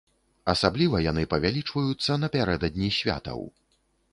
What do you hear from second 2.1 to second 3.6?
напярэдадні святаў.